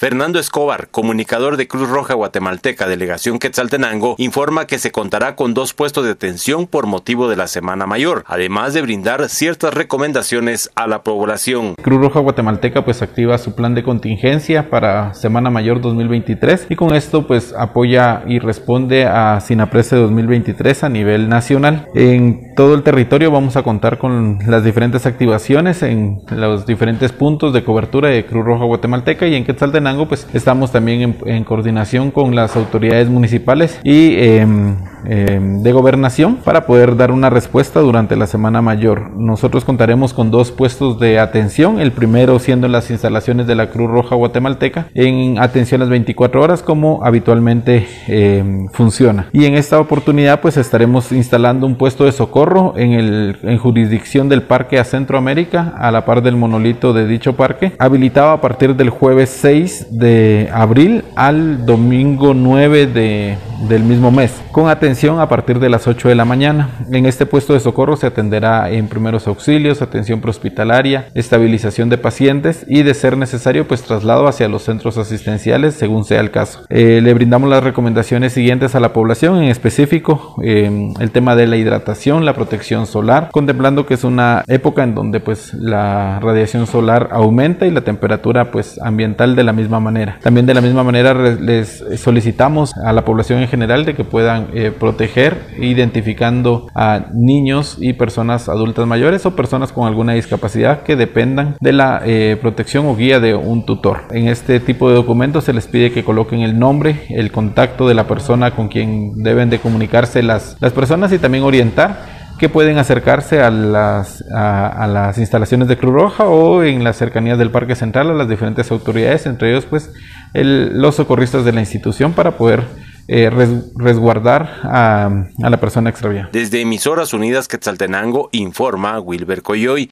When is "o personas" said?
99.26-99.72